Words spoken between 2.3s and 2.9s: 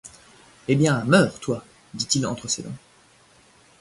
ses dents.